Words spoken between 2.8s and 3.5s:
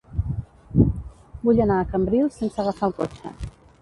el cotxe.